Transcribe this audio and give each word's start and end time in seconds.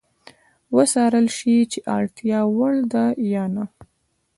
وڅارل 0.75 1.27
شي 1.37 1.55
چې 1.71 1.79
د 1.83 1.87
اړتیا 1.97 2.39
وړ 2.57 2.73
ده 2.93 3.03
یا 3.33 3.43
نه. 3.55 3.65